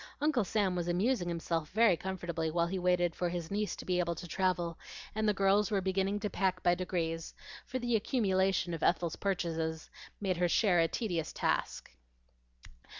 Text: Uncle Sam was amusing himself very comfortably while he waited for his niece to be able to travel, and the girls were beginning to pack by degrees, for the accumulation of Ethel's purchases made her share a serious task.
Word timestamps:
Uncle 0.19 0.43
Sam 0.43 0.75
was 0.75 0.87
amusing 0.87 1.27
himself 1.27 1.69
very 1.73 1.95
comfortably 1.95 2.49
while 2.49 2.65
he 2.65 2.79
waited 2.79 3.13
for 3.15 3.29
his 3.29 3.51
niece 3.51 3.75
to 3.75 3.85
be 3.85 3.99
able 3.99 4.15
to 4.15 4.27
travel, 4.27 4.79
and 5.13 5.29
the 5.29 5.31
girls 5.35 5.69
were 5.69 5.79
beginning 5.79 6.19
to 6.21 6.27
pack 6.31 6.63
by 6.63 6.73
degrees, 6.73 7.35
for 7.67 7.77
the 7.77 7.95
accumulation 7.95 8.73
of 8.73 8.81
Ethel's 8.81 9.15
purchases 9.17 9.91
made 10.19 10.37
her 10.37 10.49
share 10.49 10.79
a 10.79 10.89
serious 10.91 11.31
task. 11.31 11.91